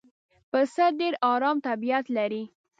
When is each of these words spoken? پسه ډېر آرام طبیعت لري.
پسه 0.51 0.85
ډېر 0.99 1.13
آرام 1.33 1.57
طبیعت 1.67 2.05
لري. 2.17 2.43